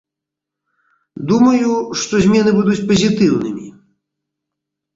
[1.31, 1.69] Думаю,
[2.05, 3.65] што змены будуць пазітыўнымі.